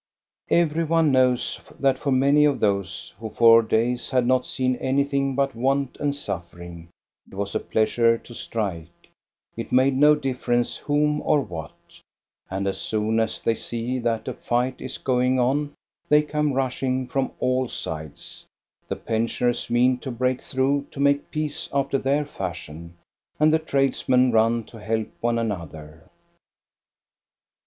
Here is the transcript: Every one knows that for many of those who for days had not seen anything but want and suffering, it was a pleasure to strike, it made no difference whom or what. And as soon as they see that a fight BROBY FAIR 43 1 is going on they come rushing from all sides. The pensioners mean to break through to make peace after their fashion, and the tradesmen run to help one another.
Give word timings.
Every 0.49 0.83
one 0.83 1.11
knows 1.11 1.61
that 1.79 1.99
for 1.99 2.11
many 2.11 2.43
of 2.43 2.59
those 2.59 3.13
who 3.19 3.29
for 3.29 3.61
days 3.61 4.09
had 4.09 4.25
not 4.25 4.47
seen 4.47 4.75
anything 4.77 5.35
but 5.35 5.53
want 5.53 5.95
and 5.99 6.15
suffering, 6.15 6.89
it 7.31 7.35
was 7.35 7.53
a 7.53 7.59
pleasure 7.59 8.17
to 8.17 8.33
strike, 8.33 9.11
it 9.55 9.71
made 9.71 9.95
no 9.95 10.15
difference 10.15 10.77
whom 10.77 11.21
or 11.21 11.39
what. 11.41 11.99
And 12.49 12.67
as 12.67 12.79
soon 12.81 13.19
as 13.19 13.41
they 13.41 13.53
see 13.53 13.99
that 13.99 14.27
a 14.27 14.33
fight 14.33 14.77
BROBY 14.77 14.77
FAIR 14.77 14.77
43 14.77 14.83
1 14.83 14.85
is 14.89 14.97
going 14.97 15.39
on 15.39 15.73
they 16.09 16.23
come 16.23 16.53
rushing 16.53 17.05
from 17.07 17.33
all 17.39 17.69
sides. 17.69 18.47
The 18.87 18.95
pensioners 18.95 19.69
mean 19.69 19.99
to 19.99 20.09
break 20.09 20.41
through 20.41 20.87
to 20.89 20.99
make 20.99 21.29
peace 21.29 21.69
after 21.71 21.99
their 21.99 22.25
fashion, 22.25 22.95
and 23.39 23.53
the 23.53 23.59
tradesmen 23.59 24.31
run 24.31 24.63
to 24.63 24.79
help 24.79 25.09
one 25.19 25.37
another. 25.37 26.09